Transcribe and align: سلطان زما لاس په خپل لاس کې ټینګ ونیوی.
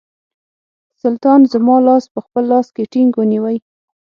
سلطان 1.01 1.39
زما 1.53 1.77
لاس 1.87 2.03
په 2.13 2.19
خپل 2.25 2.43
لاس 2.51 2.67
کې 2.75 2.83
ټینګ 2.91 3.11
ونیوی. 3.15 3.57